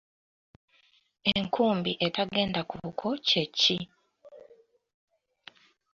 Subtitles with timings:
[1.33, 3.77] Enkumbi etagenda ku buko kye ki?